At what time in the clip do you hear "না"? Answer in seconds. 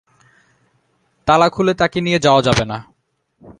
2.65-2.77